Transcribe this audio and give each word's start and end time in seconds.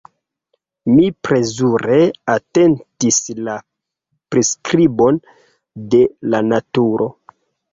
Mi 0.91 1.03
plezure 1.27 1.97
atentis 2.37 3.19
la 3.49 3.59
priskribon 4.37 5.21
de 5.93 6.03
la 6.33 6.43
naturo. 6.49 7.13